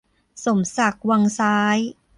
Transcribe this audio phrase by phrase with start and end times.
[0.45, 1.77] สมศักดิ์ วังซ้าย